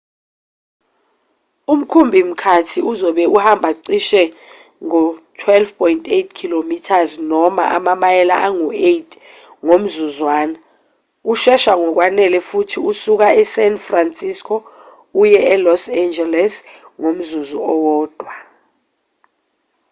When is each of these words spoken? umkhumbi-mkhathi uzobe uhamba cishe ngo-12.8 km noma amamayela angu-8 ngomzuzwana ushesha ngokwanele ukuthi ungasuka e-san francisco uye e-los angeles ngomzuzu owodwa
umkhumbi-mkhathi 1.73 2.79
uzobe 2.91 3.23
uhamba 3.37 3.69
cishe 3.85 4.23
ngo-12.8 4.85 6.27
km 6.39 6.69
noma 7.31 7.63
amamayela 7.77 8.35
angu-8 8.47 9.07
ngomzuzwana 9.63 10.57
ushesha 11.31 11.71
ngokwanele 11.81 12.37
ukuthi 12.43 12.75
ungasuka 12.79 13.27
e-san 13.41 13.73
francisco 13.87 14.55
uye 15.21 15.39
e-los 15.53 15.83
angeles 16.01 16.53
ngomzuzu 16.99 17.57
owodwa 17.71 18.33